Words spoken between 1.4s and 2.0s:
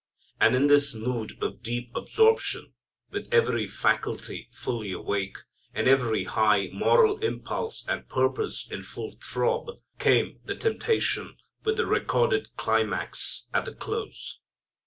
of deep